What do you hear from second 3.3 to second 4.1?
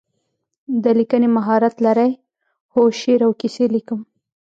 کیسې لیکم